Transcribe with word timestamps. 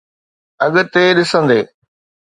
اڳتي 0.65 1.03
ڏسندي. 1.17 1.59